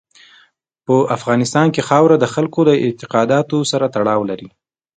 په 0.85 0.95
افغانستان 1.17 1.67
کې 1.73 1.81
خاوره 1.89 2.15
د 2.19 2.25
خلکو 2.33 2.59
د 2.65 2.71
اعتقاداتو 2.85 3.57
سره 3.71 3.85
تړاو 3.95 4.21
لري. 4.29 4.49